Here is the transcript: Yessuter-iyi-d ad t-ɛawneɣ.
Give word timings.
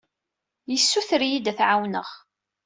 Yessuter-iyi-d 0.71 1.45
ad 1.51 1.55
t-ɛawneɣ. 1.57 2.07